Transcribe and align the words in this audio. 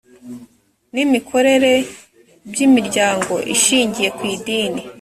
n 0.93 0.95
imikorere 1.05 1.73
by 2.51 2.59
imiryango 2.67 3.33
ishingiye 3.55 4.09
ku 4.17 4.23
idini 4.35 4.81